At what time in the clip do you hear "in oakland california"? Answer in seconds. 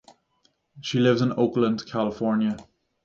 1.21-2.57